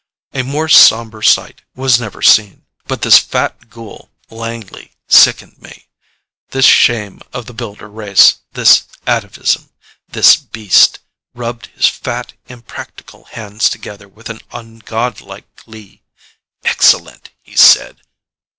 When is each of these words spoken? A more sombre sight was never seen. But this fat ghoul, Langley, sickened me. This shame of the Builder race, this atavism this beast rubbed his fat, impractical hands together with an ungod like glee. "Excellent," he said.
A 0.33 0.41
more 0.41 0.67
sombre 0.67 1.23
sight 1.23 1.61
was 1.75 1.99
never 2.01 2.23
seen. 2.23 2.65
But 2.87 3.03
this 3.03 3.19
fat 3.19 3.69
ghoul, 3.69 4.09
Langley, 4.31 4.93
sickened 5.07 5.61
me. 5.61 5.89
This 6.49 6.65
shame 6.65 7.21
of 7.33 7.45
the 7.45 7.53
Builder 7.53 7.87
race, 7.87 8.39
this 8.53 8.85
atavism 9.05 9.69
this 10.09 10.35
beast 10.37 10.97
rubbed 11.35 11.67
his 11.67 11.85
fat, 11.85 12.33
impractical 12.47 13.25
hands 13.25 13.69
together 13.69 14.07
with 14.07 14.27
an 14.31 14.39
ungod 14.51 15.21
like 15.21 15.55
glee. 15.55 16.01
"Excellent," 16.65 17.29
he 17.43 17.55
said. 17.55 18.01